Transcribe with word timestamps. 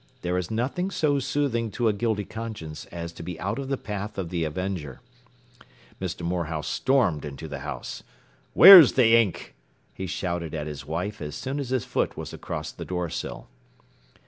There 0.23 0.35
is 0.35 0.49
nothing 0.49 0.89
so 0.89 1.19
soothing 1.19 1.69
to 1.73 1.87
a 1.87 1.93
guilty 1.93 2.25
conscience 2.25 2.85
as 2.85 3.13
to 3.13 3.21
be 3.21 3.39
out 3.39 3.59
of 3.59 3.67
the 3.69 3.77
path 3.77 4.17
of 4.17 4.29
the 4.29 4.45
avenger. 4.45 4.99
Mr. 6.01 6.23
Morehouse 6.23 6.67
stormed 6.67 7.23
into 7.23 7.47
the 7.47 7.59
house. 7.59 8.01
“Where's 8.53 8.93
the 8.93 9.15
ink?” 9.15 9.53
he 9.93 10.07
shouted 10.07 10.55
at 10.55 10.65
his 10.65 10.87
wife 10.87 11.21
as 11.21 11.35
soon 11.35 11.59
as 11.59 11.69
his 11.69 11.85
foot 11.85 12.17
was 12.17 12.33
across 12.33 12.71
the 12.71 12.83
doorsill. 12.83 13.47